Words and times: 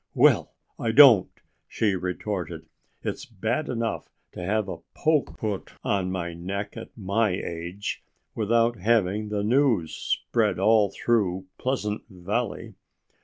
"Well, 0.15 0.51
I 0.79 0.89
don't!" 0.93 1.29
she 1.67 1.93
retorted. 1.95 2.65
"It's 3.03 3.23
bad 3.25 3.69
enough 3.69 4.09
to 4.31 4.43
have 4.43 4.67
a 4.67 4.79
poke 4.95 5.37
put 5.37 5.73
on 5.83 6.09
my 6.11 6.33
neck, 6.33 6.75
at 6.75 6.89
my 6.97 7.33
age, 7.35 8.01
without 8.33 8.77
having 8.79 9.29
the 9.29 9.43
news 9.43 9.93
spread 9.93 10.57
all 10.57 10.89
through 10.89 11.45
Pleasant 11.59 12.01
Valley." 12.09 12.73